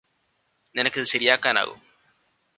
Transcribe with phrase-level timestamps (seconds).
[0.75, 1.79] നിനക്കിത് ശരിയാക്കാനാകും